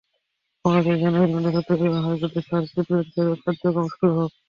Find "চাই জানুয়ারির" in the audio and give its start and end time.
0.85-1.33